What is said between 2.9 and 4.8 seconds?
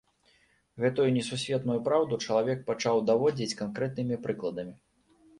даводзіць канкрэтнымі прыкладамі.